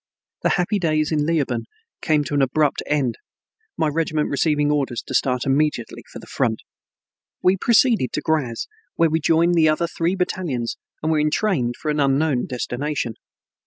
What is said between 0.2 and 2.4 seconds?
The happy days in Leoben came to